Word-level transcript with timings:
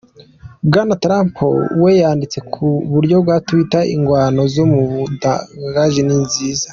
Bwana 0.67 0.93
Trump 1.03 1.35
we 1.83 1.91
yanditse 2.01 2.39
ku 2.53 2.65
buryo 2.91 3.15
bwa 3.23 3.37
Twitter 3.47 3.83
"Ingwano 3.95 4.41
zo 4.53 4.63
mu 4.71 4.79
budandaji 4.91 6.01
ni 6.05 6.17
nziza. 6.23 6.67